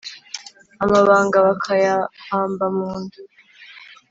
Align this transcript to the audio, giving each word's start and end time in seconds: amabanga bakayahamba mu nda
amabanga 0.83 1.37
bakayahamba 1.47 2.65
mu 2.77 2.91
nda 3.01 3.17